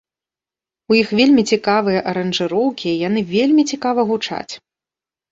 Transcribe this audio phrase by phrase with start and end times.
[0.93, 4.53] У іх вельмі цікавыя аранжыроўкі і яны вельмі цікава гучаць.